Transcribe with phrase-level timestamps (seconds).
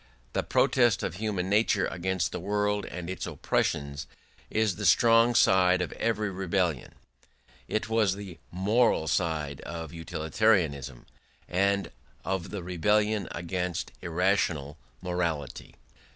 [0.33, 4.07] The protest of human nature against the world and its oppressions
[4.49, 6.95] is the strong side of every rebellion;
[7.67, 11.05] it was the moral side of utilitarianism,
[12.25, 15.75] of the rebellion against irrational morality.